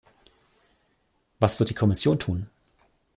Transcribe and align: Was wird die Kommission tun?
Was 1.39 1.59
wird 1.59 1.69
die 1.69 1.75
Kommission 1.75 2.17
tun? 2.17 2.49